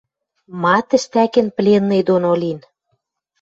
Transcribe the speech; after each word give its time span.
Ма 0.61 0.77
тӹштӓкен 0.89 1.47
пленный 1.55 2.01
доно 2.07 2.31
лин 2.41 2.59